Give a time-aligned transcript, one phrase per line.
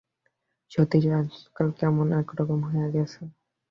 [0.71, 3.21] শচীশ আজকাল কেমন-এক-রকম হইয়া গেছে।